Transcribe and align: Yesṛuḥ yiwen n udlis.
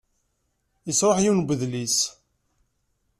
Yesṛuḥ 0.87 1.17
yiwen 1.21 1.39
n 1.43 1.49
udlis. 1.53 1.97